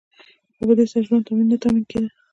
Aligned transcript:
خو 0.55 0.61
په 0.67 0.73
دې 0.77 0.85
سره 0.91 1.03
ژوند 1.07 1.25
نه 1.51 1.57
تأمین 1.61 1.85
کیده. 1.89 2.09